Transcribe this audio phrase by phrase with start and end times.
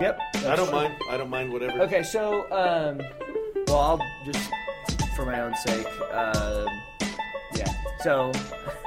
[0.00, 0.18] Yep.
[0.46, 0.94] I don't mind.
[1.10, 1.80] I don't mind whatever.
[1.82, 3.00] Okay, so um,
[3.66, 4.50] well, I'll just
[5.14, 6.66] for my own sake, um,
[7.54, 7.70] yeah.
[8.02, 8.32] So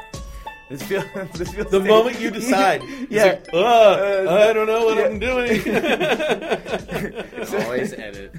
[0.69, 1.05] this feels
[1.35, 3.25] this feels The moment you decide, yeah.
[3.25, 5.05] it's like, "Ah, Uh, I don't know what yeah.
[5.05, 5.61] I'm doing.
[7.65, 8.33] Always edit.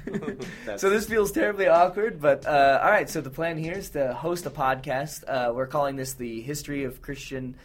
[0.65, 3.09] That's So this feels terribly awkward, but uh, all right.
[3.09, 5.23] So the plan here is to host a podcast.
[5.27, 7.55] Uh, we're calling this the history of Christian.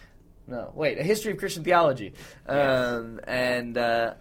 [0.46, 2.12] No, wait, a history of Christian theology.
[2.46, 4.14] Um, and uh,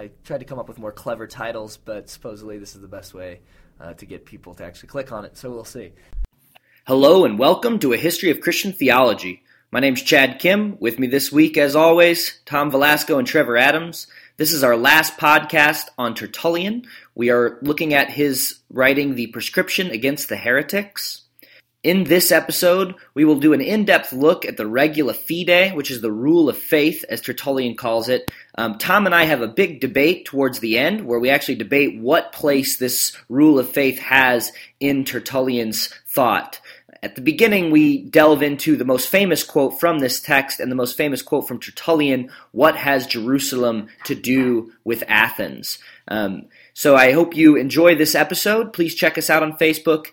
[0.00, 3.14] I tried to come up with more clever titles, but supposedly this is the best
[3.14, 3.40] way
[3.80, 5.36] uh, to get people to actually click on it.
[5.36, 5.90] So we'll see.
[6.86, 9.42] Hello and welcome to a history of Christian theology.
[9.72, 10.78] My name's Chad Kim.
[10.78, 14.06] With me this week, as always, Tom Velasco and Trevor Adams.
[14.36, 16.86] This is our last podcast on Tertullian.
[17.16, 21.22] We are looking at his writing, The Prescription Against the Heretics.
[21.84, 25.92] In this episode, we will do an in depth look at the regula fidei, which
[25.92, 28.32] is the rule of faith, as Tertullian calls it.
[28.56, 32.00] Um, Tom and I have a big debate towards the end where we actually debate
[32.00, 36.60] what place this rule of faith has in Tertullian's thought.
[37.00, 40.76] At the beginning, we delve into the most famous quote from this text and the
[40.76, 45.78] most famous quote from Tertullian What has Jerusalem to do with Athens?
[46.08, 48.72] Um, so I hope you enjoy this episode.
[48.72, 50.06] Please check us out on Facebook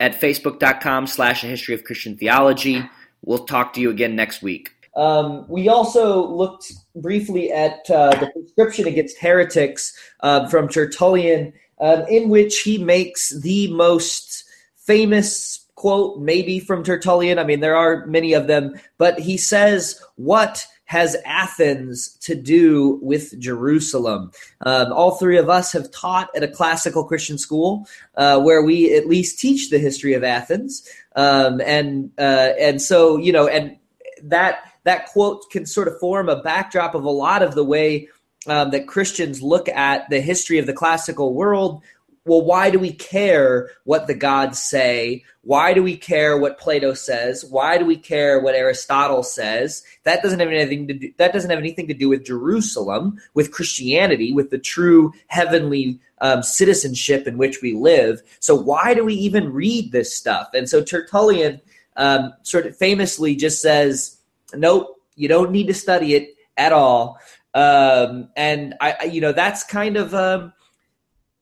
[0.00, 2.82] at facebook.com slash a history of Christian theology.
[3.22, 4.70] We'll talk to you again next week.
[4.96, 12.04] Um, we also looked briefly at uh, the prescription against heretics uh, from Tertullian, um,
[12.08, 14.44] in which he makes the most
[14.76, 17.38] famous quote, maybe from Tertullian.
[17.38, 22.98] I mean, there are many of them, but he says, What has Athens to do
[23.02, 24.30] with Jerusalem?
[24.64, 28.94] Um, all three of us have taught at a classical Christian school uh, where we
[28.94, 30.88] at least teach the history of Athens.
[31.16, 33.76] Um, and, uh, and so, you know, and
[34.22, 38.08] that, that quote can sort of form a backdrop of a lot of the way
[38.46, 41.82] um, that Christians look at the history of the classical world.
[42.26, 45.24] Well, why do we care what the gods say?
[45.42, 47.44] Why do we care what Plato says?
[47.44, 49.82] Why do we care what Aristotle says?
[50.04, 53.52] That doesn't have anything to do, that doesn't have anything to do with Jerusalem, with
[53.52, 58.22] Christianity, with the true heavenly um, citizenship in which we live.
[58.40, 60.48] So why do we even read this stuff?
[60.54, 61.60] And so Tertullian
[61.96, 64.16] um, sort of famously just says,
[64.54, 67.18] "Nope, you don't need to study it at all."
[67.52, 70.54] Um, and I, I, you know, that's kind of um,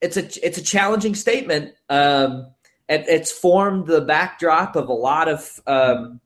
[0.02, 1.72] it's a it's a challenging statement.
[1.88, 2.48] Um,
[2.88, 6.20] and it's formed the backdrop of a lot of um,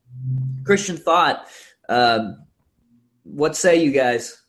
[0.64, 1.47] Christian thought.
[1.88, 2.42] Um,
[3.22, 4.42] what say you guys?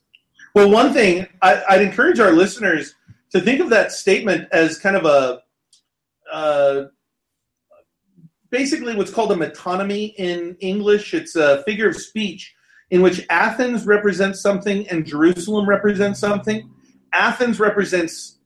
[0.56, 2.96] Well, one thing I, I'd encourage our listeners
[3.32, 5.42] to think of that statement as kind of a
[6.32, 6.86] uh,
[8.50, 11.14] basically what's called a metonymy in English.
[11.14, 12.56] It's a figure of speech
[12.90, 16.70] in which Athens represents something and Jerusalem represents something.
[17.12, 18.37] Athens represents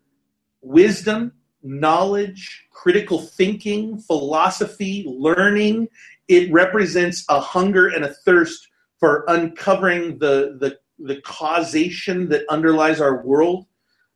[0.62, 1.34] wisdom,
[1.64, 5.88] knowledge, critical thinking, philosophy, learning.
[6.28, 8.68] It represents a hunger and a thirst
[9.00, 13.66] for uncovering the, the, the causation that underlies our world.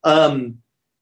[0.03, 0.59] Um,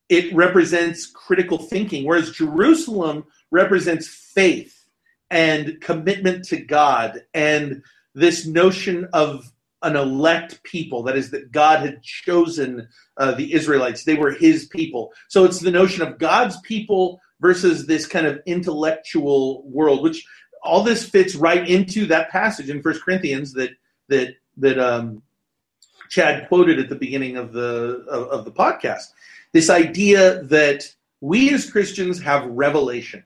[0.09, 4.85] it represents critical thinking, whereas Jerusalem represents faith
[5.29, 7.81] and commitment to God and
[8.13, 9.51] this notion of
[9.83, 14.03] an elect people that is that god had chosen uh, the israelites.
[14.03, 15.13] They were his people.
[15.27, 20.25] So it's the notion of god's people versus this kind of intellectual world which
[20.63, 23.71] all this fits right into that passage in first corinthians that
[24.07, 25.21] that that um,
[26.09, 29.11] chad quoted at the beginning of the of, of the podcast.
[29.51, 33.23] This idea that we as christians have revelation.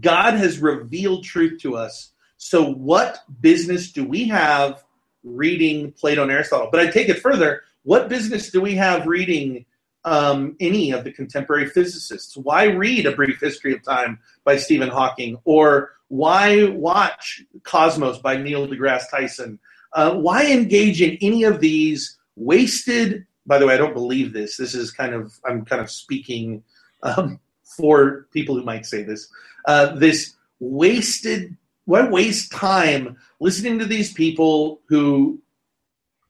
[0.00, 2.10] God has revealed truth to us.
[2.36, 4.84] So what business do we have
[5.24, 6.68] reading Plato and Aristotle.
[6.70, 7.62] But I take it further.
[7.82, 9.66] What business do we have reading
[10.04, 12.36] um, any of the contemporary physicists?
[12.36, 15.38] Why read A Brief History of Time by Stephen Hawking?
[15.44, 19.58] Or why watch Cosmos by Neil deGrasse Tyson?
[19.92, 23.26] Uh, why engage in any of these wasted?
[23.46, 24.56] By the way, I don't believe this.
[24.56, 26.62] This is kind of I'm kind of speaking
[27.02, 29.28] um, for people who might say this.
[29.66, 35.40] Uh, this wasted why waste time listening to these people who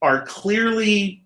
[0.03, 1.25] are clearly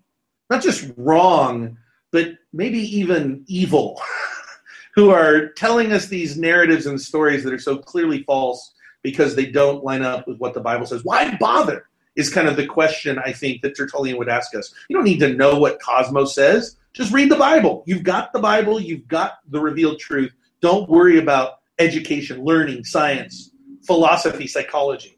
[0.49, 1.77] not just wrong,
[2.11, 4.01] but maybe even evil,
[4.95, 8.73] who are telling us these narratives and stories that are so clearly false
[9.03, 11.03] because they don't line up with what the Bible says?
[11.03, 11.85] Why bother?
[12.15, 14.73] Is kind of the question I think that Tertullian would ask us.
[14.89, 16.75] You don't need to know what Cosmos says.
[16.91, 17.83] Just read the Bible.
[17.85, 20.33] You've got the Bible, you've got the revealed truth.
[20.59, 23.51] Don't worry about education, learning, science,
[23.89, 25.17] philosophy, psychology.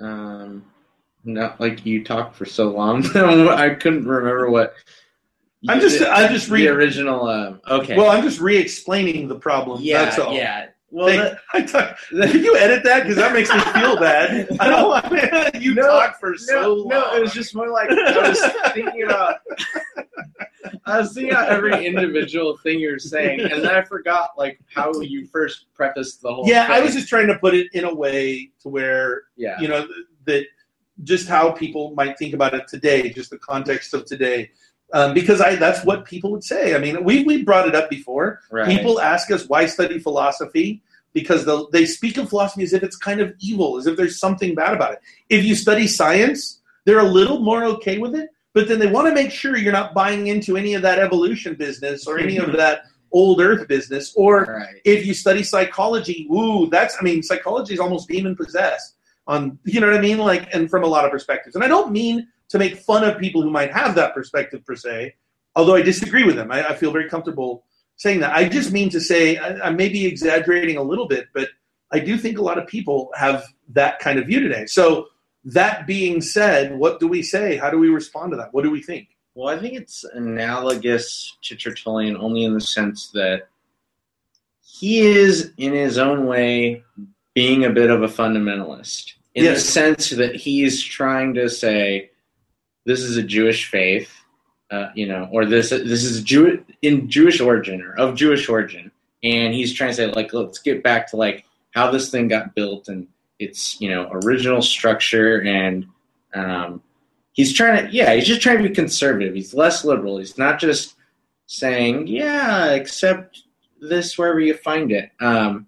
[0.00, 0.64] Um,
[1.24, 4.74] No, like you talked for so long, I couldn't remember what.
[5.68, 7.26] I'm just I'm just the re original.
[7.28, 7.96] Um, okay.
[7.96, 9.80] well I'm just re-explaining the problem.
[9.82, 10.32] yeah, That's all.
[10.32, 10.66] yeah.
[10.90, 13.02] Well, the- I talk, can you edit that?
[13.02, 14.56] Because that makes me feel bad.
[14.60, 16.88] I don't want you No, talk for so long.
[16.88, 18.40] no, it was just more like I was
[18.72, 19.36] thinking about.
[20.86, 24.92] I was thinking about every individual thing you're saying, and then I forgot like how
[25.00, 26.48] you first prefaced the whole.
[26.48, 29.60] yeah, I was just trying to put it in a way to where yeah.
[29.60, 29.86] you know
[30.24, 30.46] that
[31.04, 34.50] just how people might think about it today, just the context of today.
[34.92, 36.74] Um, because I that's what people would say.
[36.74, 38.40] I mean, we we brought it up before.
[38.50, 38.66] Right.
[38.66, 40.82] People ask us why study philosophy
[41.12, 44.54] because they speak of philosophy as if it's kind of evil, as if there's something
[44.54, 45.00] bad about it.
[45.28, 49.08] If you study science, they're a little more okay with it, but then they want
[49.08, 52.52] to make sure you're not buying into any of that evolution business or any of
[52.52, 54.12] that old earth business.
[54.16, 54.80] Or Right.
[54.84, 58.96] if you study psychology, woo, that's I mean, psychology is almost demon possessed
[59.26, 60.18] on you know what I mean?
[60.18, 61.54] Like and from a lot of perspectives.
[61.54, 64.74] And I don't mean to make fun of people who might have that perspective per
[64.74, 65.14] se,
[65.54, 66.50] although I disagree with them.
[66.50, 67.64] I, I feel very comfortable
[67.96, 68.34] saying that.
[68.34, 71.48] I just mean to say I, I may be exaggerating a little bit, but
[71.92, 74.66] I do think a lot of people have that kind of view today.
[74.66, 75.08] So
[75.54, 77.56] that being said, what do we say?
[77.56, 78.52] How do we respond to that?
[78.52, 79.08] What do we think?
[79.34, 83.48] Well, I think it's analogous to Tertullian only in the sense that
[84.60, 86.82] he is, in his own way,
[87.34, 89.14] being a bit of a fundamentalist.
[89.34, 89.62] In Yes.
[89.64, 92.10] the sense that he's trying to say,
[92.84, 94.10] this is a Jewish faith,
[94.70, 98.90] uh, you know, or this this is Jew in Jewish origin or of Jewish origin,
[99.22, 102.54] and he's trying to say, like, let's get back to like how this thing got
[102.54, 103.06] built and
[103.38, 105.86] its you know original structure and
[106.34, 106.82] um,
[107.32, 109.34] he's trying to yeah he's just trying to be conservative.
[109.34, 110.18] He's less liberal.
[110.18, 110.96] He's not just
[111.46, 113.42] saying yeah accept
[113.80, 115.10] this wherever you find it.
[115.20, 115.66] Um,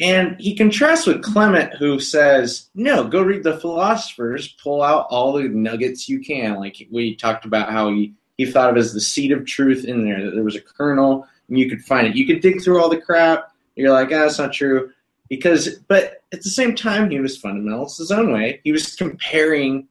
[0.00, 4.48] and he contrasts with clement who says no go read the philosophers.
[4.62, 6.56] Pull out all the nuggets you can.
[6.56, 10.04] Like we talked about how he, he thought of as the seed of truth in
[10.04, 12.16] there that there was a kernel and you could find it.
[12.16, 13.52] You could dig through all the crap.
[13.76, 14.90] You're like ah that's not true
[15.30, 18.60] because but at the same time he was fundamentalist his own way.
[18.64, 19.88] He was comparing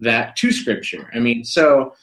[0.00, 1.10] that to scripture.
[1.14, 1.94] I mean so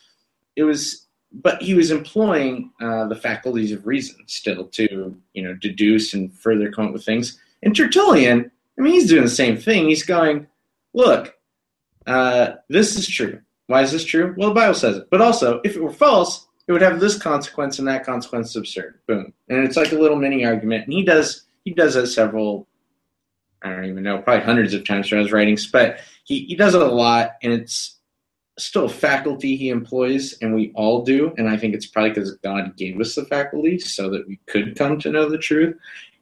[0.56, 5.56] it was but he was employing uh, the faculties of reason still to you know
[5.56, 7.40] deduce and further come up with things.
[7.64, 9.88] And tertullian i mean he's doing the same thing.
[9.88, 10.46] He's going
[10.94, 11.36] look
[12.06, 13.40] uh, this is true.
[13.68, 14.36] Why is this true?
[14.38, 15.08] Well the bible says it.
[15.10, 18.56] But also if it were false it would have this consequence and that consequence is
[18.56, 19.00] absurd.
[19.08, 19.34] Boom.
[19.50, 20.86] And it's like a little mini argument.
[20.86, 22.68] And he does he does that several
[23.64, 26.76] I don't even know, probably hundreds of times throughout his writings, but he, he does
[26.76, 27.98] it a lot, and it's
[28.58, 31.34] still faculty he employs, and we all do.
[31.38, 34.78] And I think it's probably because God gave us the faculty so that we could
[34.78, 35.76] come to know the truth.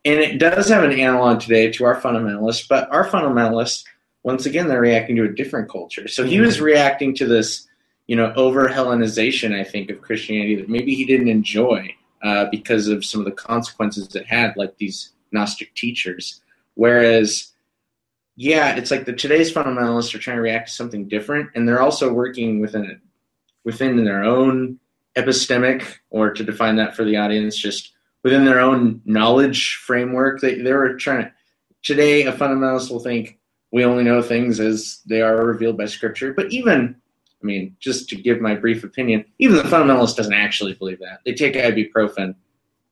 [0.05, 3.83] And it does have an analog today to our fundamentalists, but our fundamentalists,
[4.23, 6.07] once again, they're reacting to a different culture.
[6.07, 7.67] So he was reacting to this,
[8.07, 11.93] you know, over Hellenization, I think, of Christianity that maybe he didn't enjoy
[12.23, 16.41] uh, because of some of the consequences it had, like these Gnostic teachers.
[16.75, 17.51] Whereas,
[18.35, 21.81] yeah, it's like the today's fundamentalists are trying to react to something different, and they're
[21.81, 23.00] also working within it,
[23.63, 24.79] within their own
[25.15, 27.91] epistemic, or to define that for the audience, just
[28.24, 30.41] within their own knowledge framework.
[30.41, 31.31] They they were trying to.
[31.84, 33.39] Today, a fundamentalist will think
[33.72, 36.95] we only know things as they are revealed by Scripture, but even.
[37.43, 41.22] I mean, just to give my brief opinion, even the fundamentalist doesn't actually believe that.
[41.25, 42.36] They take ibuprofen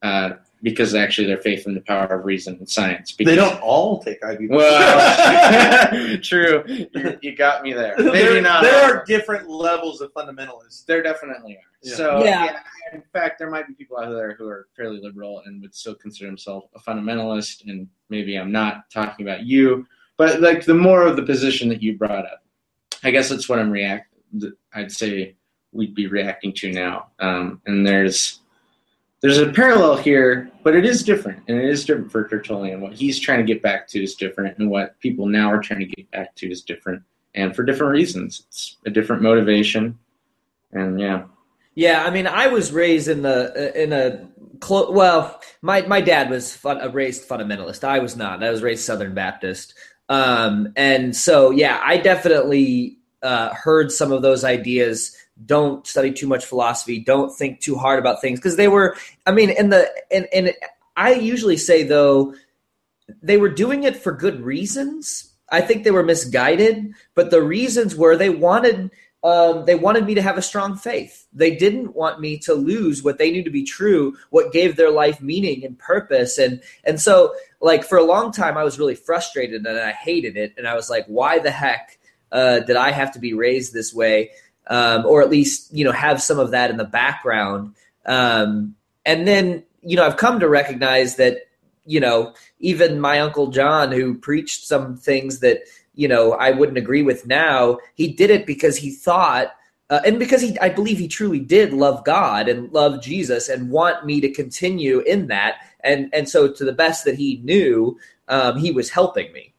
[0.01, 3.11] uh, because actually they're faith in the power of reason and science.
[3.11, 4.49] Because, They don't all take ibuprofen.
[4.49, 6.63] Well, true.
[6.67, 7.95] You, you got me there.
[7.97, 8.63] Maybe there, not.
[8.63, 10.85] there are different levels of fundamentalists.
[10.85, 11.69] There definitely are.
[11.81, 11.95] Yeah.
[11.95, 12.45] So, Yeah.
[12.45, 12.59] yeah.
[12.93, 15.95] in fact, there might be people out there who are fairly liberal and would still
[15.95, 17.65] consider themselves a fundamentalist.
[17.67, 19.87] And maybe I'm not talking about you,
[20.17, 22.43] but like the more of the position that you brought up,
[23.03, 24.13] I guess that's what I'm react.
[24.73, 25.35] I'd say
[25.71, 27.07] we'd be reacting to now.
[27.19, 28.41] Um, and there's
[29.21, 32.81] there's a parallel here, but it is different, and it is different for Tertullian.
[32.81, 35.81] What he's trying to get back to is different, and what people now are trying
[35.81, 37.03] to get back to is different,
[37.35, 38.43] and for different reasons.
[38.47, 39.99] It's a different motivation,
[40.71, 41.23] and yeah.
[41.75, 44.27] Yeah, I mean, I was raised in the in a
[44.59, 47.83] clo- well, my my dad was fun, a raised fundamentalist.
[47.83, 48.43] I was not.
[48.43, 49.73] I was raised Southern Baptist,
[50.07, 55.15] um, and so yeah, I definitely uh, heard some of those ideas.
[55.45, 56.99] Don't study too much philosophy.
[56.99, 58.95] Don't think too hard about things because they were.
[59.25, 60.53] I mean, in the and and
[60.97, 62.33] I usually say though,
[63.21, 65.33] they were doing it for good reasons.
[65.51, 68.91] I think they were misguided, but the reasons were they wanted
[69.23, 71.27] um, they wanted me to have a strong faith.
[71.33, 74.91] They didn't want me to lose what they knew to be true, what gave their
[74.91, 76.37] life meaning and purpose.
[76.37, 80.37] And and so, like for a long time, I was really frustrated and I hated
[80.37, 80.53] it.
[80.57, 81.99] And I was like, why the heck
[82.31, 84.31] uh, did I have to be raised this way,
[84.69, 87.73] um, or at least you know have some of that in the background.
[88.05, 91.39] Um, and then you know I've come to recognize that
[91.85, 95.61] you know even my uncle John, who preached some things that
[95.95, 99.53] you know I wouldn't agree with now, he did it because he thought.
[99.91, 103.71] Uh, and because he, I believe he truly did love God and love Jesus and
[103.71, 107.97] want me to continue in that, and and so to the best that he knew,
[108.27, 109.51] um, he was helping me.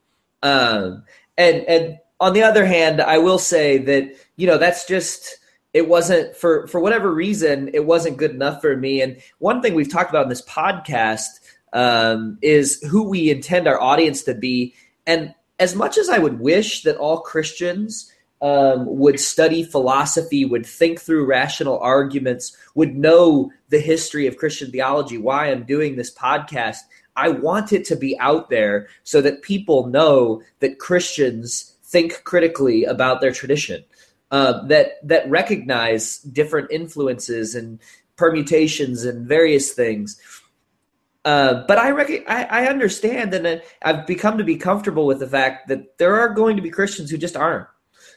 [0.44, 1.02] Um,
[1.36, 5.38] and and on the other hand, I will say that you know that's just
[5.72, 9.00] it wasn't for for whatever reason it wasn't good enough for me.
[9.02, 11.28] And one thing we've talked about in this podcast
[11.72, 14.74] um, is who we intend our audience to be.
[15.06, 18.12] And as much as I would wish that all Christians
[18.42, 24.70] um, would study philosophy, would think through rational arguments, would know the history of Christian
[24.70, 26.78] theology, why I'm doing this podcast.
[27.16, 32.84] I want it to be out there so that people know that Christians think critically
[32.84, 33.84] about their tradition,
[34.30, 37.80] uh, that that recognize different influences and
[38.16, 40.20] permutations and various things.
[41.24, 45.26] Uh, but I, rec- I, I understand, and I've become to be comfortable with the
[45.26, 47.66] fact that there are going to be Christians who just aren't,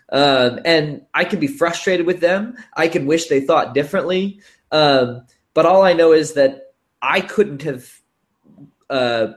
[0.10, 2.56] um, and I can be frustrated with them.
[2.78, 4.40] I can wish they thought differently,
[4.72, 7.92] um, but all I know is that I couldn't have
[8.90, 9.34] uh,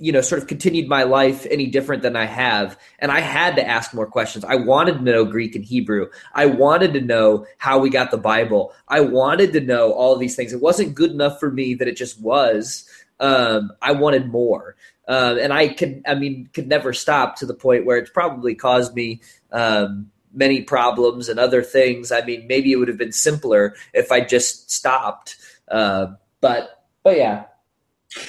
[0.00, 2.78] you know, sort of continued my life any different than I have.
[2.98, 4.44] And I had to ask more questions.
[4.44, 6.08] I wanted to know Greek and Hebrew.
[6.34, 8.72] I wanted to know how we got the Bible.
[8.88, 10.52] I wanted to know all these things.
[10.52, 12.88] It wasn't good enough for me that it just was.
[13.20, 14.76] Um, I wanted more.
[15.06, 18.54] Um, and I could, I mean, could never stop to the point where it's probably
[18.54, 19.20] caused me
[19.52, 22.12] um, many problems and other things.
[22.12, 25.36] I mean, maybe it would have been simpler if I just stopped.
[25.68, 27.44] Uh, but, but yeah,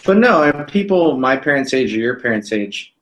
[0.05, 2.93] but no, people my parents' age or your parents' age,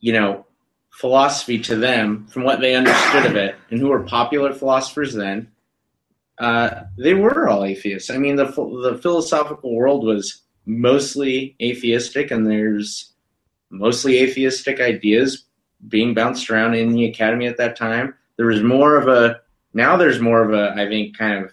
[0.00, 0.46] you know,
[0.90, 5.50] philosophy to them, from what they understood of it, and who were popular philosophers then,
[6.38, 8.10] uh, they were all atheists.
[8.10, 13.12] I mean, the the philosophical world was mostly atheistic, and there's
[13.70, 15.44] mostly atheistic ideas
[15.88, 18.14] being bounced around in the academy at that time.
[18.36, 19.40] There was more of a
[19.74, 21.52] now there's more of a I think kind of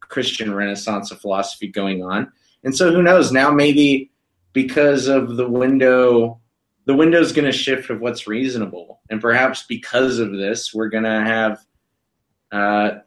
[0.00, 2.32] Christian renaissance of philosophy going on
[2.64, 3.32] and so who knows?
[3.32, 4.10] Now maybe
[4.52, 6.40] because of the window,
[6.84, 10.88] the window is going to shift of what's reasonable, and perhaps because of this, we're
[10.88, 11.64] going to have
[12.50, 12.98] uh,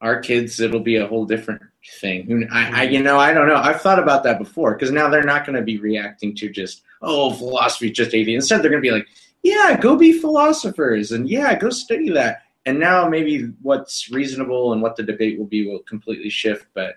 [0.00, 0.60] our kids.
[0.60, 1.62] It'll be a whole different
[2.00, 2.48] thing.
[2.52, 3.56] I, I, you know, I don't know.
[3.56, 6.82] I've thought about that before because now they're not going to be reacting to just
[7.02, 8.44] oh, philosophy is just atheist.
[8.44, 9.08] Instead, they're going to be like,
[9.42, 12.42] yeah, go be philosophers, and yeah, go study that.
[12.64, 16.66] And now maybe what's reasonable and what the debate will be will completely shift.
[16.74, 16.94] But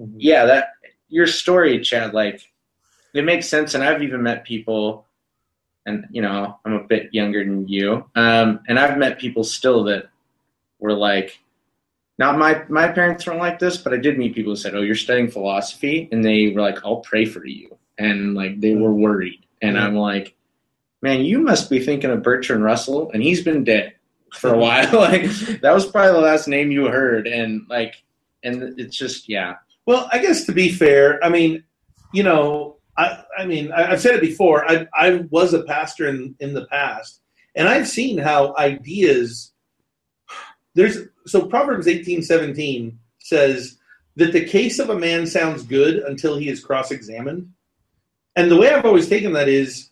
[0.00, 0.16] mm-hmm.
[0.18, 0.68] yeah, that
[1.14, 2.50] your story, Chad, like
[3.14, 3.74] it makes sense.
[3.74, 5.06] And I've even met people,
[5.86, 9.84] and you know, I'm a bit younger than you, um, and I've met people still
[9.84, 10.08] that
[10.80, 11.38] were like,
[12.18, 14.82] not my my parents weren't like this, but I did meet people who said, "Oh,
[14.82, 18.92] you're studying philosophy," and they were like, "I'll pray for you," and like they were
[18.92, 20.34] worried, and I'm like,
[21.00, 23.94] man, you must be thinking of Bertrand Russell, and he's been dead
[24.32, 24.92] for a while.
[24.92, 25.30] like
[25.60, 28.02] that was probably the last name you heard, and like,
[28.42, 29.56] and it's just yeah,
[29.86, 31.64] well, I guess to be fair, I mean,
[32.12, 34.68] you know, I, I mean, I, have said it before.
[34.70, 37.20] I, I was a pastor in, in the past,
[37.54, 39.52] and I've seen how ideas.
[40.74, 43.78] There's so Proverbs eighteen seventeen says
[44.16, 47.52] that the case of a man sounds good until he is cross-examined,
[48.36, 49.90] and the way I've always taken that is,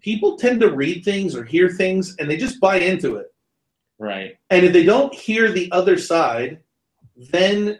[0.00, 3.34] people tend to read things or hear things and they just buy into it.
[3.98, 4.38] Right.
[4.50, 6.60] And if they don't hear the other side,
[7.16, 7.78] then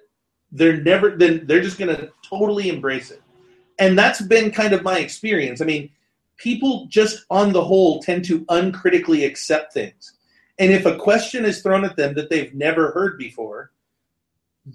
[0.52, 3.23] they're never then they're just going to totally embrace it.
[3.78, 5.61] And that's been kind of my experience.
[5.61, 5.90] I mean
[6.37, 10.14] people just on the whole tend to uncritically accept things.
[10.59, 13.71] And if a question is thrown at them that they've never heard before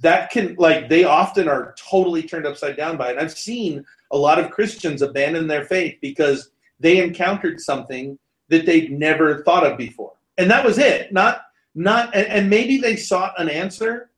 [0.02, 3.18] that can like they often are totally turned upside down by it.
[3.18, 6.50] I've seen a lot of christians abandon their faith because
[6.80, 8.18] they encountered something
[8.50, 10.14] that they'd never thought of before.
[10.38, 11.14] And that was it.
[11.14, 11.44] Not
[11.76, 14.10] not and, and maybe they sought an answer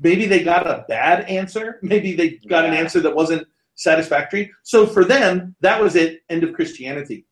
[0.00, 1.78] maybe they got a bad answer.
[1.82, 2.72] Maybe they got yeah.
[2.72, 4.52] an answer that wasn't satisfactory.
[4.62, 6.22] So for them, that was it.
[6.28, 7.26] End of Christianity.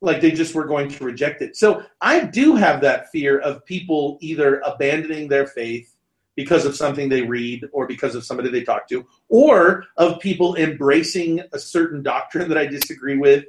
[0.00, 1.56] Like they just were going to reject it.
[1.56, 5.94] So I do have that fear of people either abandoning their faith
[6.36, 10.56] because of something they read or because of somebody they talk to, or of people
[10.56, 13.44] embracing a certain doctrine that I disagree with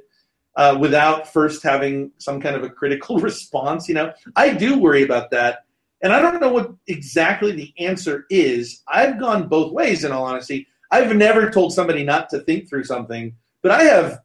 [0.54, 3.88] uh, without first having some kind of a critical response.
[3.88, 5.65] You know, I do worry about that
[6.02, 8.82] and I don't know what exactly the answer is.
[8.88, 10.66] I've gone both ways, in all honesty.
[10.90, 14.20] I've never told somebody not to think through something, but I have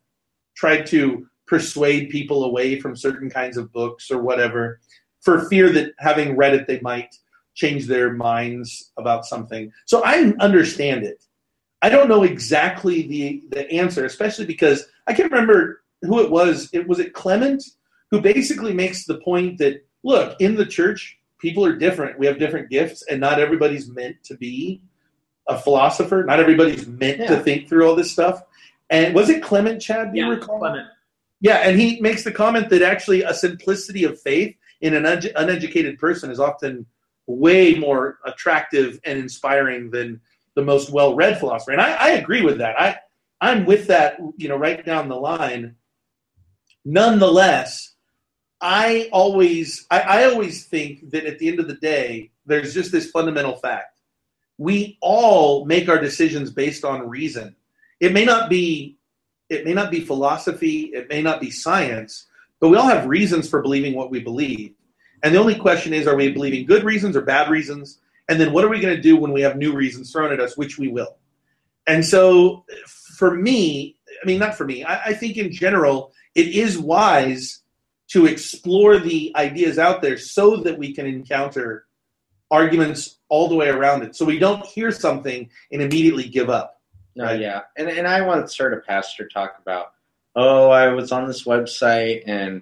[0.56, 4.80] tried to persuade people away from certain kinds of books or whatever
[5.22, 7.16] for fear that having read it they might
[7.56, 9.72] change their minds about something.
[9.86, 11.24] So I understand it.
[11.82, 16.70] I don't know exactly the the answer, especially because I can't remember who it was.
[16.74, 17.64] It was it Clement
[18.12, 22.20] who basically makes the point that look in the church people are different.
[22.20, 24.82] We have different gifts, and not everybody's meant to be
[25.48, 26.24] a philosopher.
[26.24, 27.28] Not everybody's meant Yeah.
[27.28, 28.44] to think through all this stuff.
[28.90, 30.14] And was it Clement, Chad?
[30.14, 30.60] Do you Yeah, recall?
[30.60, 30.88] Clement.
[31.40, 35.24] Yeah, and he makes the comment that actually a simplicity of faith in an un-
[35.36, 36.86] uneducated person is often
[37.26, 40.22] way more attractive and inspiring than
[40.56, 41.72] the most well-read philosopher.
[41.72, 42.80] And I, I agree with that.
[42.80, 42.98] I
[43.40, 44.18] I'm with that.
[44.38, 45.76] You know, right down the line.
[46.86, 47.94] Nonetheless,
[48.62, 52.92] I always I, I always think that at the end of the day, there's just
[52.92, 54.00] this fundamental fact.
[54.58, 57.56] We all make our decisions based on reason.
[58.00, 58.98] It may not be
[59.50, 62.28] it may not be philosophy, it may not be science,
[62.60, 64.76] but we all have reasons for believing what we believe.
[65.24, 68.00] And the only question is are we believing good reasons or bad reasons?
[68.30, 70.40] And then what are we going to do when we have new reasons thrown at
[70.40, 71.18] us, which we will?
[71.88, 76.48] And so for me, I mean, not for me, I, I think in general, it
[76.48, 77.61] is wise
[78.12, 81.86] to explore the ideas out there so that we can encounter
[82.50, 84.16] arguments all the way around it.
[84.16, 86.82] So we don't hear something and immediately give up.
[87.16, 87.40] No, Right.
[87.42, 89.94] yeah, and and I once heard a pastor talk about,
[90.36, 92.62] oh, I was on this website and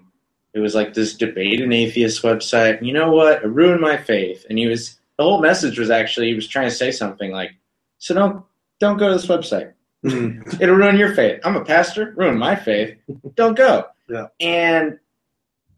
[0.54, 2.84] it was like this debate an atheist website.
[2.84, 3.44] You know what?
[3.44, 4.46] It ruined my faith.
[4.50, 7.52] And he was the whole message was actually he was trying to say something like,
[8.00, 8.44] so don't
[8.80, 9.74] don't go to this website.
[10.04, 10.42] Mm.
[10.62, 11.42] It'll ruin your faith.
[11.44, 12.14] I'm a pastor.
[12.18, 12.98] Ruin my faith.
[13.36, 13.86] Don't go.
[14.08, 14.28] Yeah.
[14.40, 14.98] And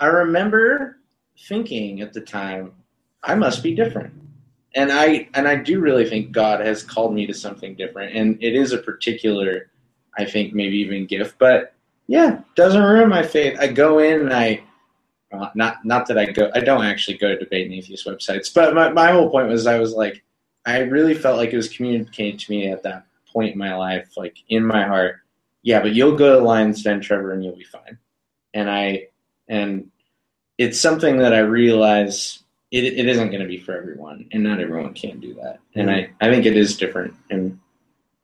[0.02, 0.98] I remember
[1.48, 2.74] thinking at the time,
[3.24, 4.14] I must be different.
[4.74, 8.16] And I and I do really think God has called me to something different.
[8.16, 9.70] And it is a particular,
[10.18, 11.36] I think, maybe even gift.
[11.38, 11.76] But
[12.08, 13.60] yeah, doesn't ruin my faith.
[13.60, 14.64] I go in and I
[15.32, 18.52] uh, not not that I go I don't actually go to debate and atheist websites,
[18.54, 20.24] but my, my whole point was I was like
[20.66, 24.18] I really felt like it was communicated to me at that point in my life,
[24.18, 25.18] like in my heart,
[25.64, 27.98] yeah, but you'll go to Lions Den, Trevor, and you'll be fine.
[28.54, 29.08] And I
[29.48, 29.92] and
[30.58, 34.60] it's something that I realize it, it isn't going to be for everyone, and not
[34.60, 35.60] everyone can do that.
[35.76, 37.60] And I, I think it is different, and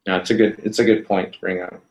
[0.06, 1.82] no, it's a good it's a good point to bring up.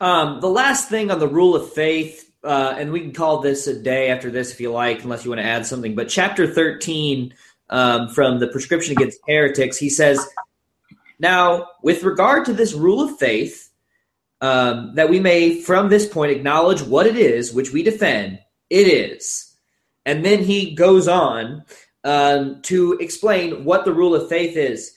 [0.00, 3.66] Um, the last thing on the rule of faith, uh, and we can call this
[3.66, 5.94] a day after this if you like, unless you want to add something.
[5.94, 7.34] But chapter 13
[7.68, 10.26] um, from the prescription against heretics, he says,
[11.18, 13.70] Now, with regard to this rule of faith,
[14.40, 18.38] um, that we may from this point acknowledge what it is which we defend,
[18.70, 19.56] it is.
[20.06, 21.64] And then he goes on
[22.04, 24.94] um, to explain what the rule of faith is.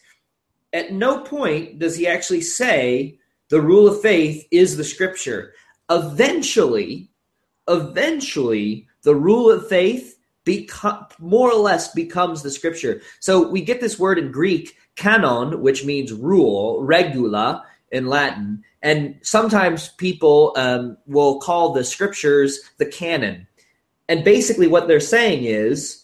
[0.71, 5.53] At no point does he actually say, the rule of faith is the scripture.
[5.89, 7.09] Eventually,
[7.67, 13.01] eventually, the rule of faith become more or less becomes the scripture.
[13.19, 19.19] So we get this word in Greek, canon, which means rule, regula in Latin, and
[19.21, 23.47] sometimes people um, will call the scriptures the canon.
[24.09, 26.03] And basically, what they're saying is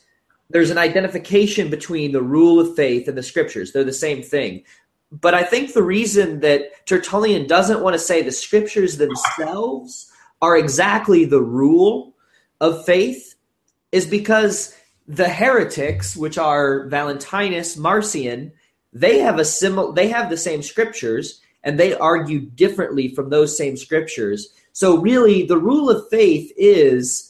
[0.49, 3.71] there's an identification between the rule of faith and the scriptures.
[3.71, 4.63] They're the same thing.
[5.11, 10.57] But I think the reason that Tertullian doesn't want to say the scriptures themselves are
[10.57, 12.15] exactly the rule
[12.61, 13.35] of faith
[13.91, 14.75] is because
[15.07, 18.51] the heretics, which are Valentinus, Marcion,
[18.93, 23.57] they have a similar they have the same scriptures and they argue differently from those
[23.57, 24.53] same scriptures.
[24.71, 27.28] So really the rule of faith is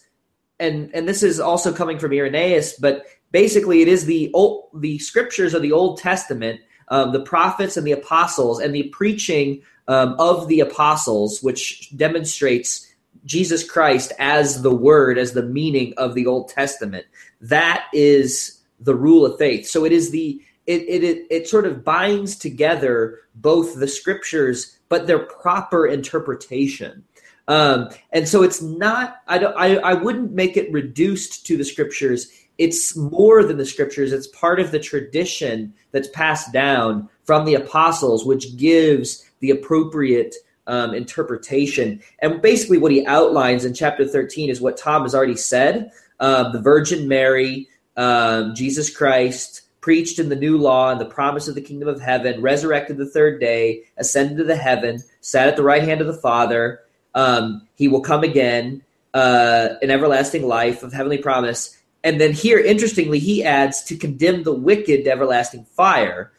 [0.60, 5.00] and and this is also coming from Irenaeus, but basically it is the old, the
[5.00, 10.16] scriptures of the Old Testament um, the prophets and the apostles and the preaching um,
[10.20, 12.88] of the apostles, which demonstrates
[13.26, 17.06] Jesus Christ as the word, as the meaning of the Old Testament.
[17.42, 19.68] That is the rule of faith.
[19.68, 24.78] So it is the it it it, it sort of binds together both the scriptures,
[24.88, 27.04] but their proper interpretation.
[27.50, 29.18] Um, and so it's not.
[29.28, 29.56] I don't.
[29.58, 34.28] I, I wouldn't make it reduced to the scriptures it's more than the scriptures it's
[34.28, 40.36] part of the tradition that's passed down from the apostles which gives the appropriate
[40.68, 45.38] um, interpretation and basically what he outlines in chapter 13 is what tom has already
[45.38, 51.06] said uh, the virgin mary um, jesus christ preached in the new law and the
[51.06, 55.48] promise of the kingdom of heaven resurrected the third day ascended to the heaven sat
[55.48, 56.82] at the right hand of the father
[57.16, 62.60] um, he will come again uh, an everlasting life of heavenly promise and then here,
[62.60, 66.32] interestingly, he adds to condemn the wicked to everlasting fire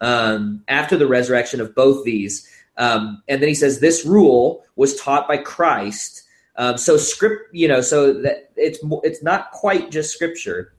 [0.00, 2.48] um, after the resurrection of both these.
[2.76, 6.22] Um, and then he says this rule was taught by Christ
[6.56, 10.72] Um, so script, you know, so that it's it's not quite just scripture.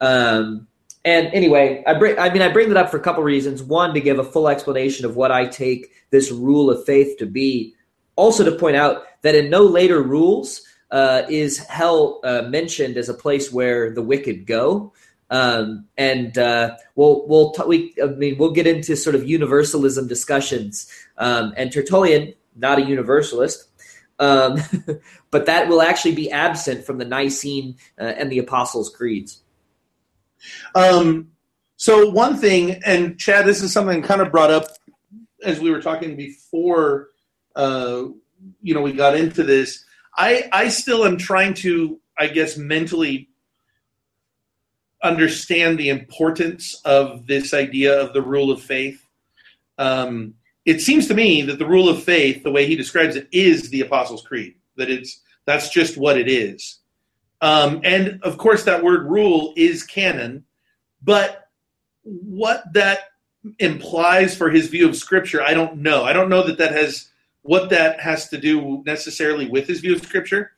[0.00, 0.66] Um,
[1.04, 3.62] and anyway, I bring I mean I bring that up for a couple reasons.
[3.62, 7.26] One, to give a full explanation of what I take this rule of faith to
[7.26, 7.74] be.
[8.16, 13.08] Also, to point out that in no later rules uh, is hell uh, mentioned as
[13.08, 14.92] a place where the wicked go.
[15.28, 20.06] Um, and uh, we'll we'll t- we I mean we'll get into sort of universalism
[20.06, 20.90] discussions.
[21.18, 23.68] Um, and Tertullian, not a universalist,
[24.18, 24.60] um,
[25.30, 29.42] but that will actually be absent from the Nicene uh, and the Apostles' creeds.
[30.74, 31.32] Um,
[31.76, 34.68] so one thing, and Chad, this is something kind of brought up
[35.42, 37.10] as we were talking before.
[37.56, 38.04] Uh,
[38.62, 39.84] you know, we got into this.
[40.16, 43.28] I I still am trying to, I guess, mentally
[45.02, 49.06] understand the importance of this idea of the rule of faith.
[49.78, 53.28] Um, it seems to me that the rule of faith, the way he describes it,
[53.30, 54.54] is the Apostles' Creed.
[54.76, 56.78] That it's that's just what it is.
[57.40, 60.44] Um, and of course, that word rule is canon,
[61.02, 61.48] but
[62.02, 63.00] what that
[63.58, 66.04] implies for his view of Scripture, I don't know.
[66.04, 67.08] I don't know that that has
[67.46, 70.52] what that has to do necessarily with his view of Scripture.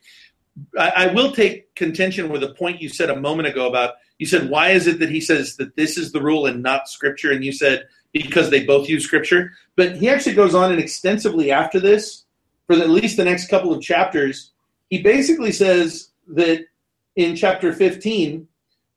[0.78, 4.26] I, I will take contention with a point you said a moment ago about you
[4.26, 7.32] said why is it that he says that this is the rule and not Scripture,
[7.32, 9.52] and you said because they both use Scripture.
[9.76, 12.24] But he actually goes on and extensively after this,
[12.66, 14.52] for at least the next couple of chapters,
[14.90, 16.66] he basically says that
[17.16, 18.46] in chapter 15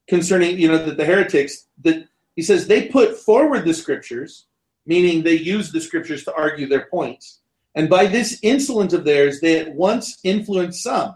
[0.08, 4.46] concerning you know that the heretics that he says they put forward the scriptures
[4.86, 7.40] meaning they use the scriptures to argue their points
[7.76, 11.16] and by this insolence of theirs they at once influence some.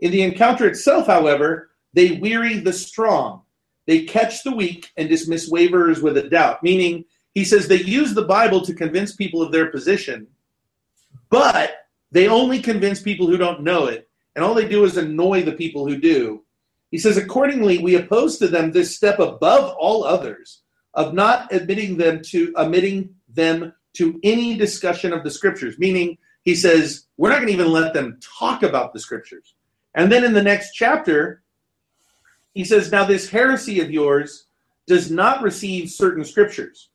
[0.00, 3.42] In the encounter itself however they weary the strong.
[3.86, 8.14] They catch the weak and dismiss waverers with a doubt meaning he says they use
[8.14, 10.26] the bible to convince people of their position
[11.30, 11.72] but
[12.12, 14.08] they only convince people who don't know it.
[14.36, 16.44] And all they do is annoy the people who do.
[16.90, 20.60] He says, accordingly, we oppose to them this step above all others
[20.94, 25.78] of not admitting them to admitting them to any discussion of the scriptures.
[25.78, 29.54] Meaning, he says, we're not going to even let them talk about the scriptures.
[29.94, 31.42] And then in the next chapter,
[32.54, 34.46] he says, now this heresy of yours
[34.86, 36.90] does not receive certain scriptures,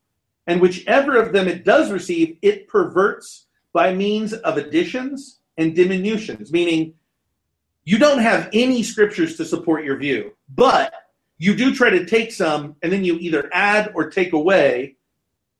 [0.45, 6.51] and whichever of them it does receive, it perverts by means of additions and diminutions,
[6.51, 6.93] meaning
[7.85, 10.93] you don't have any scriptures to support your view, but
[11.37, 14.96] you do try to take some and then you either add or take away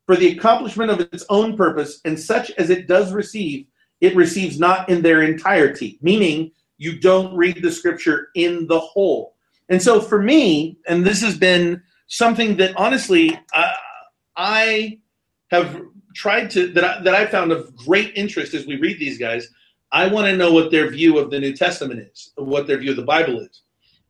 [0.07, 3.67] for the accomplishment of its own purpose, and such as it does receive,
[4.01, 9.35] it receives not in their entirety, meaning you don't read the scripture in the whole.
[9.69, 13.73] And so for me, and this has been something that honestly I,
[14.35, 14.99] I
[15.51, 15.81] have
[16.15, 19.49] tried to that I, that I found of great interest as we read these guys
[19.91, 22.91] I want to know what their view of the New Testament is, what their view
[22.91, 23.61] of the Bible is.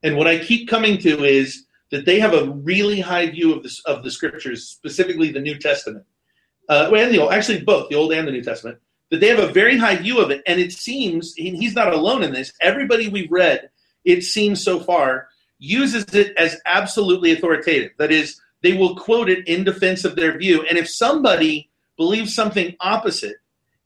[0.04, 3.64] And what I keep coming to is that they have a really high view of
[3.64, 6.06] the, of the scriptures, specifically the New Testament.
[6.70, 8.78] Uh, and the old, actually both the Old and the New Testament,
[9.10, 10.44] that they have a very high view of it.
[10.46, 13.70] And it seems, he's not alone in this, everybody we've read,
[14.04, 17.92] it seems so far, uses it as absolutely authoritative.
[17.98, 20.66] That is, they will quote it in defense of their view.
[20.68, 23.38] And if somebody believes something opposite,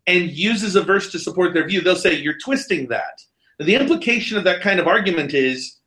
[0.07, 3.21] and uses a verse to support their view, they'll say, You're twisting that.
[3.59, 5.77] The implication of that kind of argument is,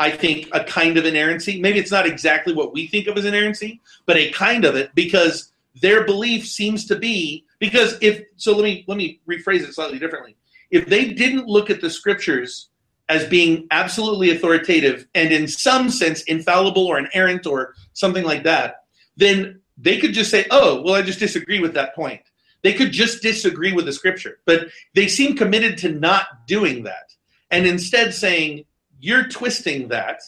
[0.00, 1.60] I think, a kind of inerrancy.
[1.60, 4.94] Maybe it's not exactly what we think of as inerrancy, but a kind of it
[4.94, 9.74] because their belief seems to be because if so let me let me rephrase it
[9.74, 10.36] slightly differently.
[10.70, 12.70] If they didn't look at the scriptures
[13.10, 18.84] as being absolutely authoritative and in some sense infallible or inerrant or something like that,
[19.16, 22.22] then they could just say, "Oh, well, I just disagree with that point."
[22.62, 27.14] They could just disagree with the scripture, but they seem committed to not doing that
[27.50, 28.64] and instead saying,
[29.00, 30.20] You're twisting that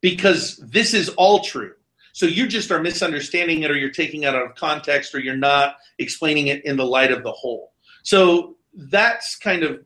[0.00, 1.74] because this is all true.
[2.12, 5.36] So you just are misunderstanding it or you're taking it out of context or you're
[5.36, 7.72] not explaining it in the light of the whole.
[8.02, 9.84] So that's kind of,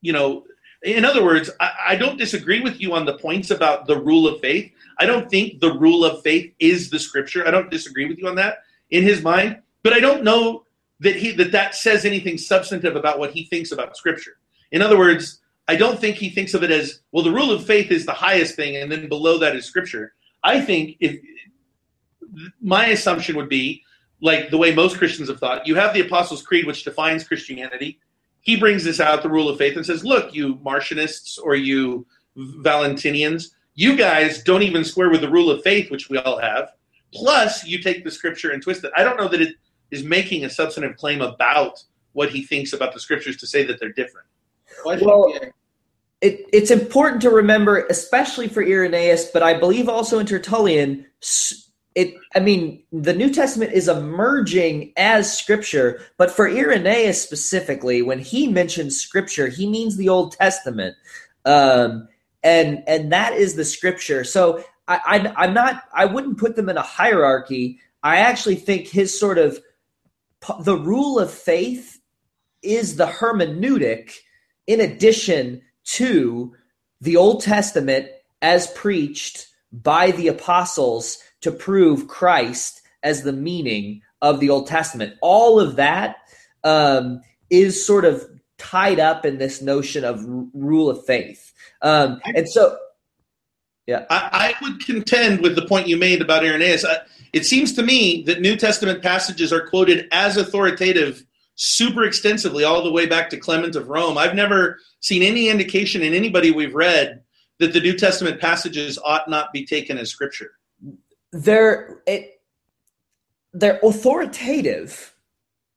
[0.00, 0.44] you know,
[0.82, 4.28] in other words, I, I, don't disagree with you on the points about the rule
[4.28, 4.70] of faith.
[4.98, 7.46] I don't think the rule of faith is the scripture.
[7.46, 8.58] I don't disagree with you on that
[8.90, 10.64] in his mind, but I don't know
[11.00, 14.36] that he that that says anything substantive about what he thinks about scripture.
[14.72, 17.24] In other words, I don't think he thinks of it as well.
[17.24, 20.14] The rule of faith is the highest thing, and then below that is scripture.
[20.42, 21.18] I think if
[22.60, 23.82] my assumption would be
[24.20, 27.98] like the way most Christians have thought, you have the Apostles' Creed, which defines Christianity.
[28.40, 32.06] He brings this out, the rule of faith, and says, "Look, you Marcionists or you
[32.36, 36.72] Valentinians, you guys don't even square with the rule of faith, which we all have.
[37.12, 38.92] Plus, you take the scripture and twist it.
[38.96, 39.56] I don't know that it
[39.90, 43.78] is making a substantive claim about what he thinks about the scriptures to say that
[43.78, 44.26] they're different.
[44.84, 45.32] Well-
[46.24, 51.04] it, it's important to remember, especially for Irenaeus, but I believe also in Tertullian.
[51.94, 58.18] It, I mean, the New Testament is emerging as Scripture, but for Irenaeus specifically, when
[58.20, 60.96] he mentions Scripture, he means the Old Testament,
[61.44, 62.08] um,
[62.42, 64.24] and and that is the Scripture.
[64.24, 67.80] So I, I, I'm not, I wouldn't put them in a hierarchy.
[68.02, 69.60] I actually think his sort of
[70.60, 72.00] the rule of faith
[72.62, 74.10] is the hermeneutic
[74.66, 76.54] in addition to
[77.00, 78.08] the Old Testament
[78.42, 85.14] as preached by the apostles to prove Christ as the meaning of the Old Testament.
[85.20, 86.16] All of that
[86.62, 88.24] um, is sort of
[88.56, 91.52] tied up in this notion of r- rule of faith.
[91.82, 92.78] Um, and so,
[94.08, 96.84] I, I would contend with the point you made about Irenaeus.
[96.86, 96.98] I,
[97.34, 102.82] it seems to me that New Testament passages are quoted as authoritative super extensively all
[102.82, 104.18] the way back to Clement of Rome.
[104.18, 107.22] I've never seen any indication in anybody we've read
[107.58, 110.52] that the New Testament passages ought not be taken as scripture.
[111.32, 112.40] they're it,
[113.52, 115.14] they're authoritative.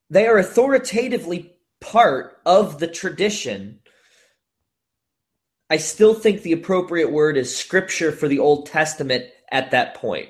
[0.10, 3.80] They are authoritatively part of the tradition.
[5.70, 10.30] I still think the appropriate word is scripture for the Old Testament at that point.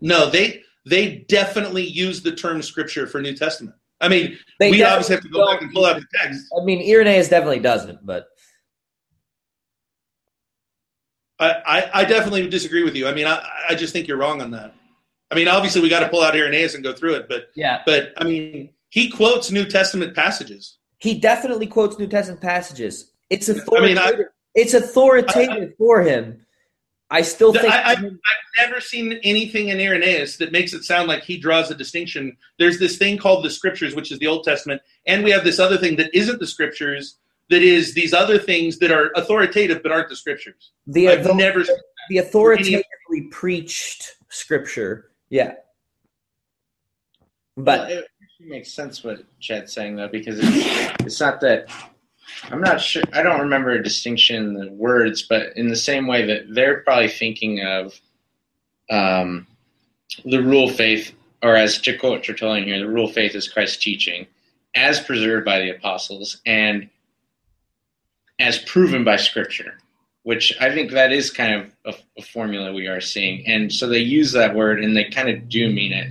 [0.00, 3.76] No, they they definitely use the term scripture for New Testament.
[4.04, 6.44] I mean, They we obviously have to go back and pull out the text.
[6.60, 8.26] I mean, Irenaeus definitely doesn't, but
[11.38, 13.08] I, I, I definitely disagree with you.
[13.08, 14.74] I mean, I, I just think you're wrong on that.
[15.30, 17.82] I mean, obviously we got to pull out Irenaeus and go through it, but yeah,
[17.86, 20.78] but I mean, he quotes New Testament passages.
[20.98, 23.10] he definitely quotes New Testament passages.
[23.30, 24.26] It's mean, I- authoritative.
[24.54, 26.43] it's authoritative for him.
[27.14, 28.18] I still think I, I, I've
[28.56, 32.36] never seen anything in Irenaeus that makes it sound like he draws a distinction.
[32.58, 35.60] There's this thing called the Scriptures, which is the Old Testament, and we have this
[35.60, 37.18] other thing that isn't the Scriptures,
[37.50, 40.72] that is these other things that are authoritative but aren't the Scriptures.
[40.88, 41.64] the, I've the, never.
[42.08, 45.12] the authoritatively preached scripture.
[45.30, 45.54] Yeah.
[47.54, 48.06] Well, But it
[48.40, 51.68] makes sense what Chad's saying though, because it's, it's not that
[52.50, 53.02] I'm not sure.
[53.12, 56.80] I don't remember a distinction in the words, but in the same way that they're
[56.80, 57.98] probably thinking of
[58.90, 59.46] um,
[60.24, 63.48] the rule of faith, or as to quote Tertullian here, the rule of faith is
[63.48, 64.26] Christ's teaching,
[64.74, 66.88] as preserved by the apostles and
[68.38, 69.78] as proven by Scripture.
[70.22, 73.86] Which I think that is kind of a, a formula we are seeing, and so
[73.86, 76.08] they use that word, and they kind of do mean it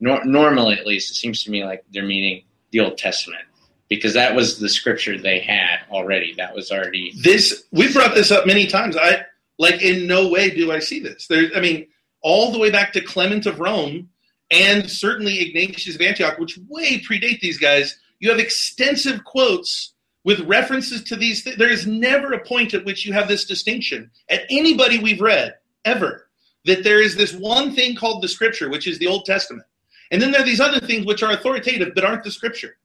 [0.00, 3.44] nor- normally at least it seems to me like they're meaning the old testament
[3.88, 8.30] because that was the scripture they had already that was already This we brought this
[8.30, 8.96] up many times.
[8.96, 9.24] I
[9.58, 11.26] like in no way do I see this.
[11.26, 11.86] There, I mean,
[12.22, 14.10] all the way back to Clement of Rome
[14.50, 17.98] and certainly Ignatius of Antioch, which way predate these guys.
[18.18, 19.92] You have extensive quotes
[20.24, 21.44] with references to these.
[21.44, 25.20] Th- there is never a point at which you have this distinction at anybody we've
[25.20, 26.28] read ever
[26.64, 29.66] that there is this one thing called the Scripture, which is the Old Testament,
[30.10, 32.76] and then there are these other things which are authoritative but aren't the Scripture.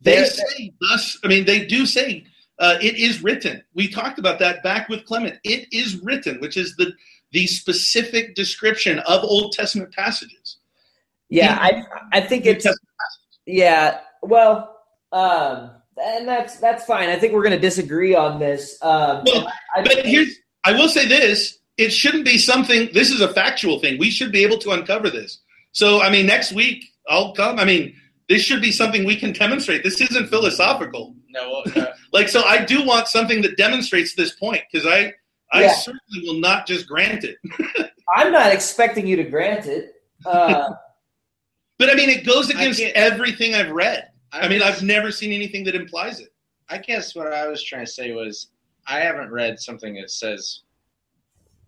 [0.00, 1.18] They say thus.
[1.24, 2.24] I mean, they do say
[2.58, 3.62] uh, it is written.
[3.74, 5.38] We talked about that back with Clement.
[5.44, 6.92] It is written, which is the
[7.32, 10.58] the specific description of Old Testament passages.
[11.28, 12.66] yeah, I I think New it's
[13.46, 14.00] yeah.
[14.22, 14.76] Well,
[15.12, 17.08] um, and that's that's fine.
[17.08, 18.78] I think we're going to disagree on this.
[18.82, 20.34] Um, Well, I, But here's,
[20.64, 22.90] I will say this: it shouldn't be something.
[22.92, 23.98] This is a factual thing.
[23.98, 25.40] We should be able to uncover this.
[25.72, 27.58] So, I mean, next week I'll come.
[27.58, 27.94] I mean,
[28.30, 29.82] this should be something we can demonstrate.
[29.82, 31.16] This isn't philosophical.
[31.30, 35.12] no uh, Like, so I do want something that demonstrates this point because I,
[35.52, 35.72] I Yeah.
[35.72, 37.38] certainly will not just grant it.
[38.16, 39.94] I'm not expecting you to grant it.
[40.24, 40.70] Uh,
[41.78, 44.10] But I mean, it goes against everything I've read.
[44.32, 46.28] I mean, I've never seen anything that implies it.
[46.68, 48.48] I guess what I was trying to say was
[48.86, 50.60] I haven't read something that says.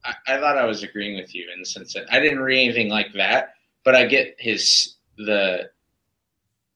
[0.05, 2.63] I, I thought I was agreeing with you in the sense that I didn't read
[2.63, 5.71] anything like that, but I get his the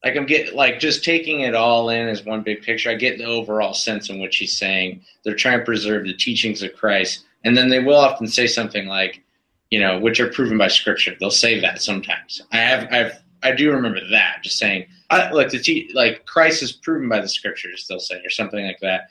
[0.06, 2.90] like I'm get like just taking it all in as one big picture.
[2.90, 6.62] I get the overall sense in which he's saying they're trying to preserve the teachings
[6.62, 9.24] of Christ, and then they will often say something like,
[9.70, 11.16] you know, which are proven by Scripture.
[11.18, 12.40] They'll say that sometimes.
[12.52, 16.62] I have I've I do remember that just saying I, like the te- like Christ
[16.62, 19.08] is proven by the scriptures, they'll say, or something like that.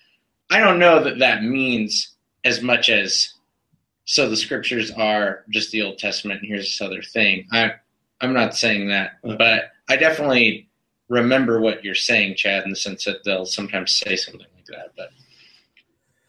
[0.49, 3.33] I don't know that that means as much as
[4.05, 7.47] so the scriptures are just the Old Testament, and here's this other thing.
[7.51, 7.73] I
[8.21, 9.35] I'm not saying that, Uh.
[9.35, 10.67] but I definitely
[11.09, 14.91] remember what you're saying, Chad, in the sense that they'll sometimes say something like that.
[14.97, 15.09] But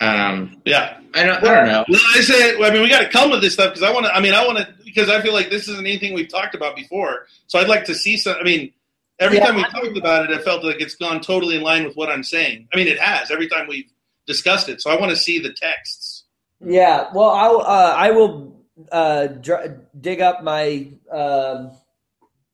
[0.07, 0.99] um, Yeah.
[1.15, 1.85] I don't I don't know.
[1.89, 4.05] Well, I say, I mean, we got to come with this stuff because I want
[4.07, 4.15] to.
[4.15, 6.77] I mean, I want to because I feel like this isn't anything we've talked about
[6.77, 7.27] before.
[7.47, 8.37] So I'd like to see some.
[8.39, 8.73] I mean,
[9.19, 11.63] Every Yeah, time we I- talked about it, I felt like it's gone totally in
[11.63, 12.69] line with what I'm saying.
[12.71, 13.91] I mean, it has every time we've
[14.27, 14.83] discussed it.
[14.83, 16.25] So I want to see the texts.
[16.61, 18.55] Yeah, well, I'll uh, I will
[18.93, 21.71] uh, dr- dig up my um,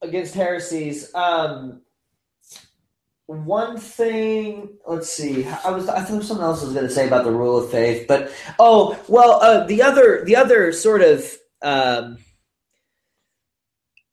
[0.02, 1.12] against heresies.
[1.16, 1.80] Um,
[3.26, 5.46] one thing, let's see.
[5.46, 8.06] I was I thought something else was going to say about the rule of faith,
[8.06, 11.24] but oh well, uh, the other the other sort of
[11.62, 12.18] um,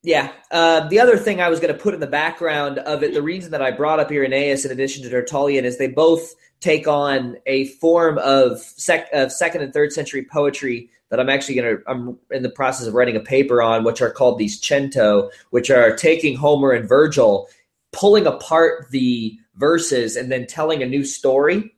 [0.02, 3.12] yeah, uh, the other thing I was going to put in the background of it,
[3.12, 6.88] the reason that I brought up Irenaeus in addition to Tertullian is they both take
[6.88, 11.76] on a form of, sec- of second and third century poetry that I'm actually going
[11.76, 15.30] to I'm in the process of writing a paper on, which are called these cento,
[15.50, 17.48] which are taking Homer and Virgil,
[17.92, 21.74] pulling apart the verses, and then telling a new story.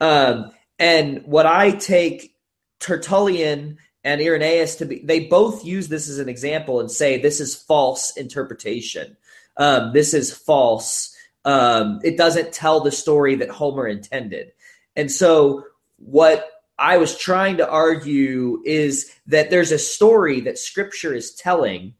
[0.00, 2.34] Um, and what I take
[2.80, 7.40] Tertullian and Irenaeus to be, they both use this as an example and say this
[7.40, 9.16] is false interpretation.
[9.56, 11.14] Um, this is false.
[11.44, 14.52] Um, it doesn't tell the story that Homer intended.
[14.94, 15.64] And so,
[15.98, 21.94] what I was trying to argue is that there's a story that Scripture is telling.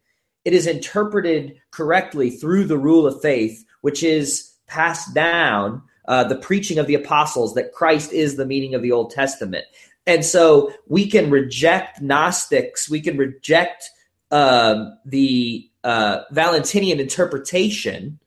[0.47, 6.37] It is interpreted correctly through the rule of faith, which is passed down uh, the
[6.37, 9.65] preaching of the apostles that Christ is the meaning of the Old Testament.
[10.07, 13.91] And so we can reject Gnostics, we can reject
[14.31, 18.21] um, the uh, Valentinian interpretation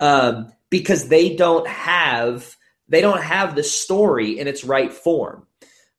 [0.00, 2.56] um, because they don't have
[2.88, 5.46] they don't have the story in its right form.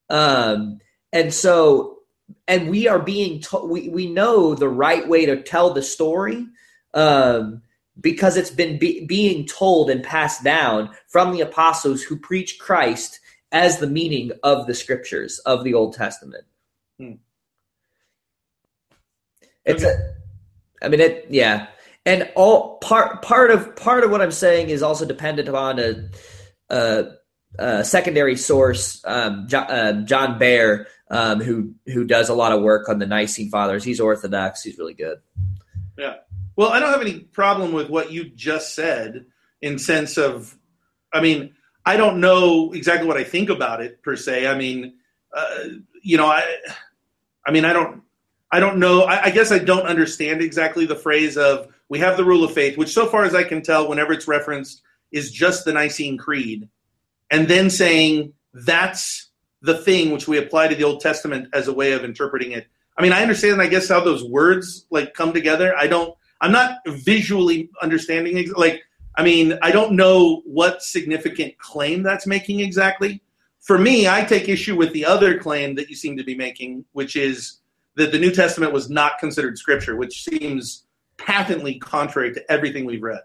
[0.10, 0.80] Um,
[1.14, 1.99] and so,
[2.48, 6.48] and we are being told we we know the right way to tell the story.
[6.94, 7.62] Um,
[8.02, 13.20] because it's been be- being told and passed down from the apostles who preach Christ
[13.52, 16.46] as the meaning of the scriptures of the Old Testament.
[16.98, 17.14] Hmm.
[19.66, 20.14] It's a,
[20.82, 21.68] I mean it, yeah,
[22.06, 26.10] and all part part of part of what I'm saying is also dependent upon a,
[26.70, 27.06] a,
[27.84, 32.90] secondary source, um, Jo- uh, John Behr, um, who who does a lot of work
[32.90, 33.84] on the Nicene Fathers.
[33.84, 34.64] He's Orthodox.
[34.64, 35.20] He's really good.
[35.98, 36.16] Yeah.
[36.56, 39.26] Well, I don't have any problem with what you just said
[39.62, 40.58] in sense of,
[41.14, 41.54] I mean,
[41.86, 44.46] I don't know exactly what I think about it per se.
[44.46, 44.96] I mean,
[45.34, 45.64] uh,
[46.04, 46.44] you know, I,
[47.46, 48.04] I mean, I don't,
[48.52, 49.04] I don't know.
[49.04, 52.54] I, I guess I don't understand exactly the phrase of we have the rule of
[52.54, 54.82] faith, which so far as I can tell, whenever it's referenced,
[55.12, 56.70] is just the Nicene Creed,
[57.32, 59.30] and then saying that's
[59.62, 62.68] the thing which we apply to the Old Testament as a way of interpreting it.
[62.98, 65.76] I mean, I understand, I guess, how those words like come together.
[65.76, 66.16] I don't.
[66.42, 68.52] I'm not visually understanding.
[68.56, 68.82] Like,
[69.16, 73.22] I mean, I don't know what significant claim that's making exactly.
[73.60, 76.86] For me, I take issue with the other claim that you seem to be making,
[76.94, 77.60] which is
[77.96, 80.86] that the New Testament was not considered scripture, which seems
[81.18, 83.22] patently contrary to everything we've read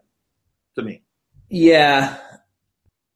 [0.75, 1.03] to me.
[1.49, 2.19] Yeah,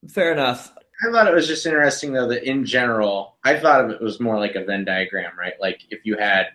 [0.07, 0.73] fair enough.
[1.01, 4.19] I thought it was just interesting though that in general, I thought of it was
[4.19, 5.53] more like a Venn diagram, right?
[5.59, 6.47] Like if you had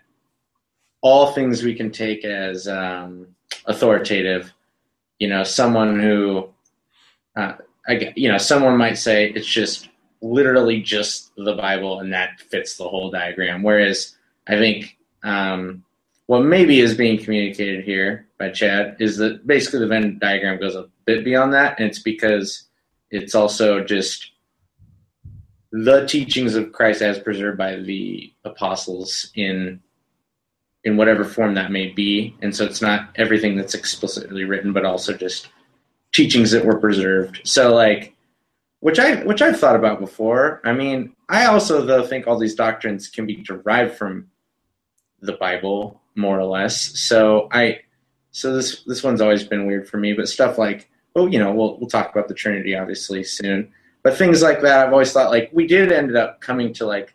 [1.01, 3.27] all things we can take as um,
[3.67, 4.53] authoritative,
[5.19, 6.49] you know, someone who,
[7.37, 7.55] uh,
[7.87, 9.89] I, you know, someone might say it's just
[10.21, 13.63] literally just the Bible and that fits the whole diagram.
[13.63, 15.85] Whereas I think um,
[16.27, 20.75] what maybe is being communicated here by Chad is that basically the Venn diagram goes
[20.75, 22.65] a bit beyond that, and it's because
[23.11, 24.33] it's also just
[25.77, 29.81] the teachings of Christ as preserved by the apostles in
[30.85, 32.37] in whatever form that may be.
[32.43, 35.49] And so it's not everything that's explicitly written, but also just
[36.13, 37.41] teachings that were preserved.
[37.43, 38.15] So like
[38.79, 40.61] which I which I've thought about before.
[40.65, 44.29] I mean, I also though think all these doctrines can be derived from
[45.23, 47.01] the Bible, more or less.
[47.01, 47.81] So I
[48.31, 51.53] so this this one's always been weird for me, but stuff like well, you know,
[51.53, 53.73] we'll we'll talk about the Trinity obviously soon.
[54.05, 57.15] But things like that, I've always thought like we did end up coming to like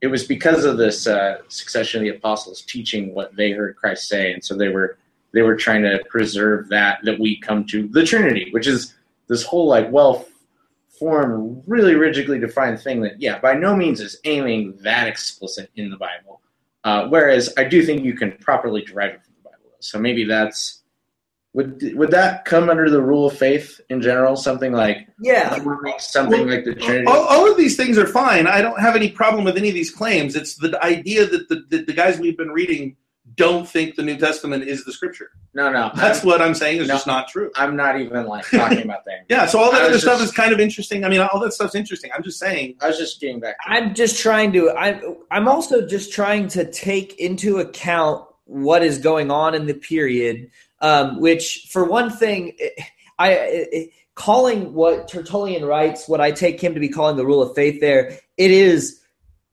[0.00, 4.08] it was because of this uh, succession of the apostles teaching what they heard Christ
[4.08, 4.98] say, and so they were
[5.32, 8.94] they were trying to preserve that that we come to the Trinity, which is
[9.28, 10.26] this whole like well
[10.98, 15.90] formed, really rigidly defined thing that yeah, by no means is aiming that explicit in
[15.90, 16.40] the Bible.
[16.84, 19.76] Uh, whereas I do think you can properly derive it from the Bible.
[19.80, 20.81] So maybe that's
[21.54, 24.36] would would that come under the rule of faith in general?
[24.36, 25.50] Something like Yeah,
[25.98, 27.06] something like the Trinity.
[27.06, 28.46] All, all of these things are fine.
[28.46, 30.34] I don't have any problem with any of these claims.
[30.34, 32.96] It's the idea that the, the, the guys we've been reading
[33.36, 35.30] don't think the New Testament is the scripture.
[35.54, 36.94] No, no, That's I'm, what I'm saying is No.
[36.94, 37.50] just not true.
[37.54, 39.26] I'm not even like talking about that.
[39.28, 41.04] Yeah, so all that other was stuff is kind of interesting.
[41.04, 42.10] I mean, all that stuff's interesting.
[42.14, 42.76] I'm just saying.
[42.80, 43.56] I was just getting back.
[43.64, 44.70] To I'm just trying to.
[44.72, 49.74] I'm I'm also just trying to take into account what is going on in the
[49.74, 50.50] period.
[50.82, 52.56] Um, which, for one thing,
[53.18, 57.40] I, I calling what Tertullian writes, what I take him to be calling the rule
[57.40, 57.80] of faith.
[57.80, 59.00] There, it is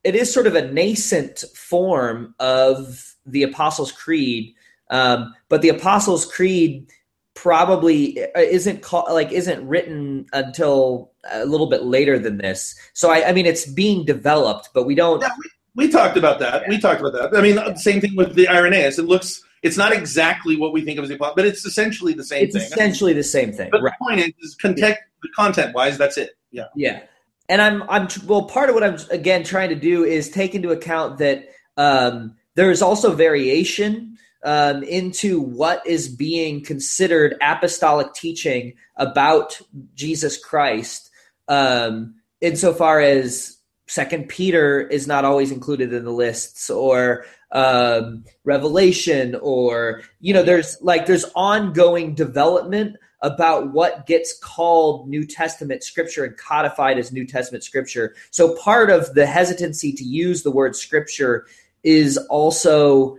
[0.04, 4.54] it is sort of a nascent form of the Apostles' Creed,
[4.90, 6.90] um, but the Apostles' Creed
[7.36, 12.76] probably uh, isn't call, like isn't written until a little bit later than this.
[12.94, 15.22] So I, I mean, it's being developed, but we don't.
[15.22, 15.30] Yeah,
[15.76, 16.64] we, we talked about that.
[16.64, 16.70] Yeah.
[16.70, 17.38] We talked about that.
[17.38, 17.76] I mean, yeah.
[17.76, 19.00] same thing with the Irenaeus.
[19.00, 19.44] It looks.
[19.62, 22.46] It's not exactly what we think of as the apostle, but it's essentially the same
[22.46, 22.64] it's thing.
[22.64, 23.70] essentially the same thing.
[23.72, 23.94] But right.
[24.00, 24.98] the point is, is content,
[25.36, 26.32] content wise, that's it.
[26.52, 26.66] Yeah.
[26.76, 27.02] Yeah
[27.50, 30.70] and I'm I'm well part of what I'm again trying to do is take into
[30.70, 38.76] account that um, there is also variation um, into what is being considered apostolic teaching
[38.96, 39.60] about
[39.96, 41.10] Jesus Christ,
[41.48, 43.58] um, insofar as
[43.88, 50.44] Second Peter is not always included in the lists, or um, Revelation, or you know,
[50.44, 57.12] there's like there's ongoing development about what gets called New Testament scripture and codified as
[57.12, 58.16] New Testament scripture.
[58.32, 61.46] So part of the hesitancy to use the word scripture
[61.84, 63.18] is also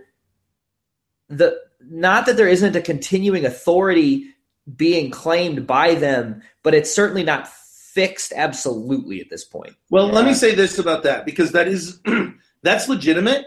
[1.29, 4.27] the not that there isn't a continuing authority
[4.75, 9.73] being claimed by them, but it's certainly not fixed absolutely at this point.
[9.89, 10.13] Well, yeah.
[10.13, 11.99] let me say this about that because that is
[12.63, 13.45] that's legitimate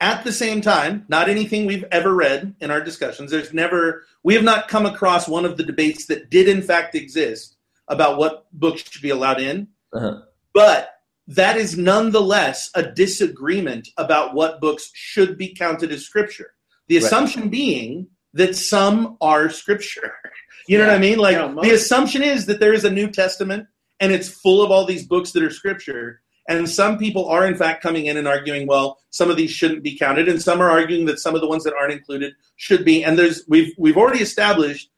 [0.00, 3.30] at the same time, not anything we've ever read in our discussions.
[3.30, 6.94] There's never, we have not come across one of the debates that did in fact
[6.94, 7.56] exist
[7.88, 9.68] about what books should be allowed in.
[9.92, 10.20] Uh-huh.
[10.54, 10.94] But
[11.26, 16.54] that is nonetheless a disagreement about what books should be counted as scripture.
[16.86, 17.04] The right.
[17.04, 20.14] assumption being that some are scripture.
[20.66, 20.90] You know yeah.
[20.90, 21.18] what I mean?
[21.18, 23.68] Like yeah, the assumption is that there is a New Testament
[24.00, 27.54] and it's full of all these books that are scripture and some people are, in
[27.54, 30.70] fact, coming in and arguing, well, some of these shouldn't be counted, and some are
[30.70, 33.04] arguing that some of the ones that aren't included should be.
[33.04, 34.90] And there's we've we've already established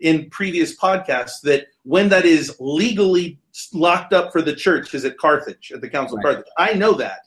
[0.00, 3.38] in previous podcasts that when that is legally
[3.72, 6.26] locked up for the church is at Carthage, at the Council right.
[6.26, 6.52] of Carthage.
[6.58, 7.20] I know that.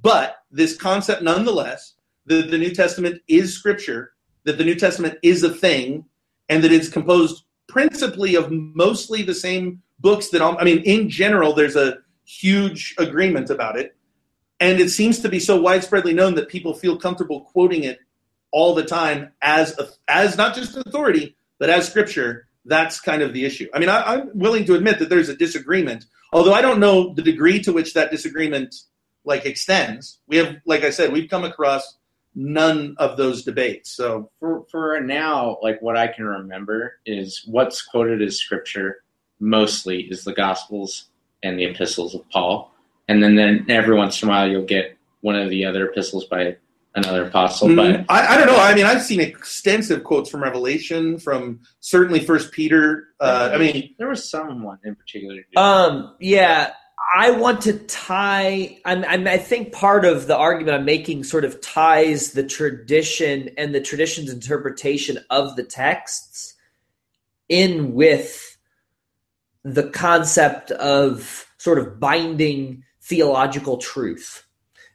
[0.00, 1.94] But this concept, nonetheless,
[2.26, 4.12] that the New Testament is scripture,
[4.44, 6.04] that the New Testament is a thing,
[6.48, 11.08] and that it's composed principally of mostly the same books that all, I mean, in
[11.08, 11.98] general, there's a
[12.40, 13.96] huge agreement about it.
[14.60, 17.98] And it seems to be so widespreadly known that people feel comfortable quoting it
[18.52, 22.46] all the time as a, as not just authority, but as scripture.
[22.64, 23.68] That's kind of the issue.
[23.74, 27.12] I mean, I, I'm willing to admit that there's a disagreement, although I don't know
[27.12, 28.74] the degree to which that disagreement
[29.24, 30.20] like extends.
[30.28, 31.96] We have, like I said, we've come across
[32.36, 33.90] none of those debates.
[33.90, 39.02] So for for now, like what I can remember is what's quoted as scripture
[39.40, 41.06] mostly is the Gospels
[41.42, 42.72] and the epistles of Paul.
[43.08, 46.24] And then, then every once in a while you'll get one of the other epistles
[46.24, 46.56] by
[46.94, 47.68] another apostle.
[47.68, 48.04] Mm-hmm.
[48.04, 48.56] But I, I, don't know.
[48.56, 53.08] I mean, I've seen extensive quotes from Revelation, from certainly First Peter.
[53.20, 55.40] Uh, I mean, there was someone in particular.
[55.56, 56.72] Um, yeah,
[57.14, 58.78] I want to tie.
[58.84, 63.50] I'm, I'm, i think part of the argument I'm making sort of ties the tradition
[63.56, 66.54] and the tradition's interpretation of the texts
[67.48, 68.51] in with
[69.64, 74.46] the concept of sort of binding theological truth.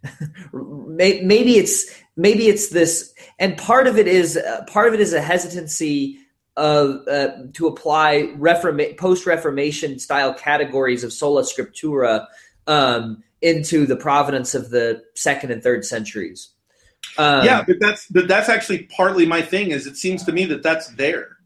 [0.53, 5.13] maybe it's maybe it's this, and part of it is uh, part of it is
[5.13, 6.19] a hesitancy
[6.55, 12.27] of uh, to apply Reforma- post Reformation style categories of sola scriptura
[12.65, 16.49] um, into the provenance of the second and third centuries.
[17.17, 19.71] Um, yeah, but that's but that's actually partly my thing.
[19.71, 21.37] Is it seems to me that that's there.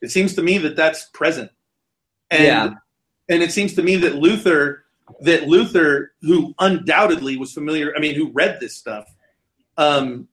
[0.00, 1.50] It seems to me that that's present.
[2.34, 2.70] And, yeah.
[3.28, 4.84] And it seems to me that Luther,
[5.20, 9.06] that Luther, who undoubtedly was familiar, I mean, who read this stuff,
[9.76, 10.28] um,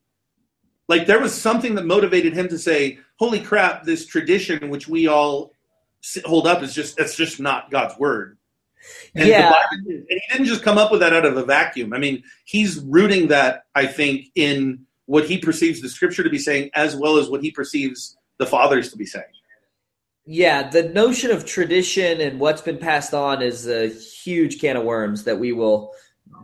[0.87, 3.83] like there was something that motivated him to say, "Holy crap!
[3.83, 5.53] This tradition which we all
[6.25, 8.37] hold up is just it's just not God's word."
[9.15, 11.93] And yeah, Bible, and he didn't just come up with that out of a vacuum.
[11.93, 16.39] I mean, he's rooting that I think in what he perceives the Scripture to be
[16.39, 19.25] saying, as well as what he perceives the fathers to be saying
[20.25, 24.83] yeah, the notion of tradition and what's been passed on is a huge can of
[24.83, 25.93] worms that we will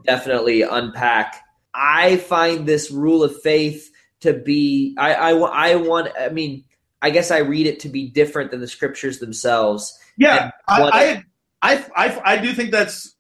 [0.04, 1.44] definitely unpack.
[1.74, 6.64] I find this rule of faith to be, I, I, I want, I mean,
[7.02, 9.98] I guess I read it to be different than the scriptures themselves.
[10.18, 11.24] Yeah, I,
[11.62, 13.16] I, I, I, do think that's.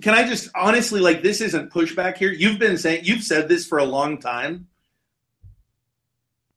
[0.00, 2.30] Can I just honestly like this isn't pushback here?
[2.30, 4.68] You've been saying you've said this for a long time.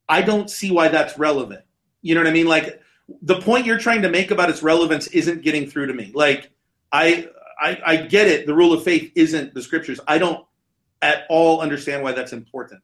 [0.08, 1.62] I don't see why that's relevant.
[2.04, 2.46] You know what I mean?
[2.46, 2.80] Like
[3.22, 6.12] the point you're trying to make about its relevance isn't getting through to me.
[6.14, 6.52] Like
[6.92, 7.28] I,
[7.60, 8.48] I, I get it.
[8.48, 10.00] The rule of faith isn't the scriptures.
[10.08, 10.46] I don't
[11.02, 12.82] at all understand why that's important.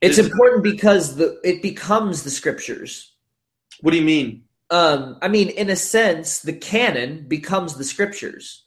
[0.00, 3.12] It's important because the it becomes the scriptures.
[3.80, 4.44] What do you mean?
[4.70, 8.64] Um, I mean, in a sense, the canon becomes the scriptures.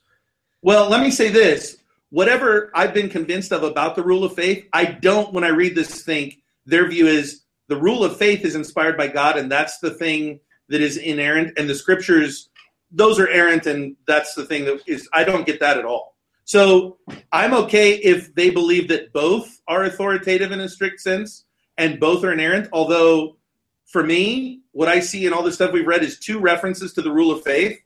[0.61, 1.77] Well, let me say this.
[2.09, 5.75] Whatever I've been convinced of about the rule of faith, I don't, when I read
[5.75, 9.79] this, think their view is the rule of faith is inspired by God, and that's
[9.79, 10.41] the thing
[10.72, 12.49] that is inerrant, and the scriptures,
[12.91, 16.15] those are errant, and that's the thing that is, I don't get that at all.
[16.43, 16.97] So
[17.32, 21.45] I'm okay if they believe that both are authoritative in a strict sense
[21.78, 23.38] and both are inerrant, although
[23.86, 27.01] for me, what I see in all the stuff we've read is two references to
[27.01, 27.78] the rule of faith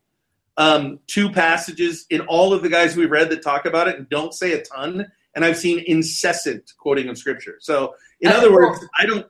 [0.58, 4.10] um, two passages in all of the guys we've read that talk about it and
[4.10, 5.06] don't say a ton.
[5.36, 7.58] And I've seen incessant quoting of scripture.
[7.60, 9.28] So, in other words, I don't.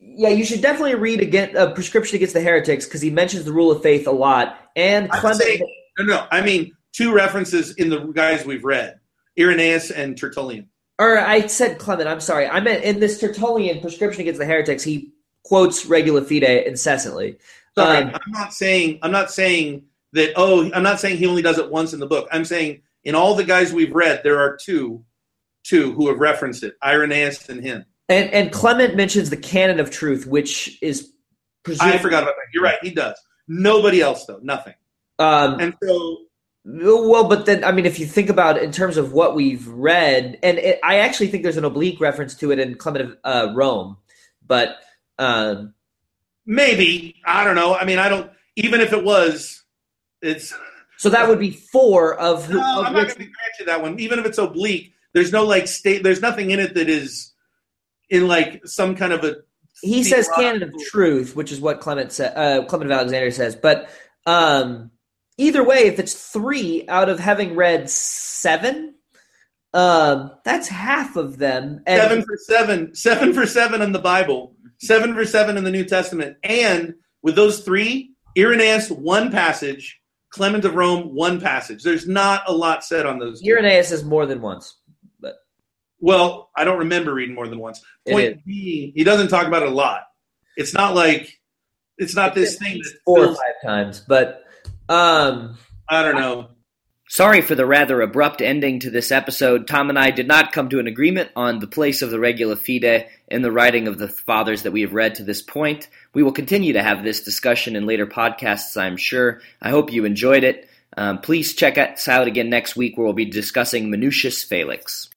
[0.00, 3.52] Yeah, you should definitely read again a prescription against the heretics because he mentions the
[3.52, 4.58] rule of faith a lot.
[4.76, 6.26] And Clement, saying- No, no.
[6.30, 8.98] I mean, two references in the guys we've read
[9.38, 10.68] Irenaeus and Tertullian.
[10.98, 12.08] or I said Clement.
[12.08, 12.46] I'm sorry.
[12.46, 15.12] I meant in this Tertullian prescription against the heretics, he
[15.44, 17.38] quotes regula fidei incessantly.
[17.78, 20.32] Sorry, Um, I'm not saying I'm not saying that.
[20.36, 22.28] Oh, I'm not saying he only does it once in the book.
[22.32, 25.04] I'm saying in all the guys we've read, there are two,
[25.64, 27.84] two who have referenced it: Irenaeus and him.
[28.10, 31.12] And and Clement mentions the canon of truth, which is
[31.62, 32.52] presumed, I forgot about that.
[32.52, 32.78] You're right.
[32.82, 33.16] He does.
[33.46, 34.40] Nobody else though.
[34.42, 34.74] Nothing.
[35.18, 36.18] Um, And so
[36.64, 39.66] well, but then I mean, if you think about it in terms of what we've
[39.68, 43.16] read, and it, I actually think there's an oblique reference to it in Clement of
[43.24, 43.96] uh, Rome,
[44.46, 44.76] but
[45.18, 45.72] um,
[46.44, 47.74] maybe I don't know.
[47.74, 48.30] I mean, I don't.
[48.56, 49.62] Even if it was,
[50.20, 50.52] it's.
[50.98, 52.58] so that would be four of who.
[52.58, 54.00] No, of I'm not going to grant you that one.
[54.00, 56.02] Even if it's oblique, there's no like state.
[56.02, 57.29] There's nothing in it that is
[58.10, 59.36] in like some kind of a.
[59.82, 63.56] he says canon of truth, which is what Clement sa- uh, Clement of Alexandria says.
[63.56, 63.88] But
[64.26, 64.90] um,
[65.38, 68.94] either way, if it's three out of having read seven,
[69.72, 71.82] um, that's half of them.
[71.86, 75.70] And seven for seven, seven for seven in the Bible, seven for seven in the
[75.70, 80.00] New Testament, and with those three, Irenaeus one passage,
[80.30, 81.82] Clement of Rome one passage.
[81.82, 83.40] There's not a lot said on those.
[83.40, 83.50] two.
[83.50, 84.76] Irenaeus is more than once.
[86.00, 87.82] But Well, I don't remember reading more than once.
[88.08, 88.42] Point is.
[88.44, 90.02] being, he doesn't talk about it a lot.
[90.56, 91.40] It's not like
[91.98, 94.00] it's not this thing that four or five times.
[94.00, 94.44] But
[94.88, 96.48] um, I don't know.
[97.08, 99.66] Sorry for the rather abrupt ending to this episode.
[99.66, 102.54] Tom and I did not come to an agreement on the place of the regula
[102.54, 105.88] fidei in the writing of the fathers that we have read to this point.
[106.14, 109.40] We will continue to have this discussion in later podcasts, I'm sure.
[109.60, 110.68] I hope you enjoyed it.
[110.96, 115.10] Um, please check us out again next week where we'll be discussing Minucius Felix.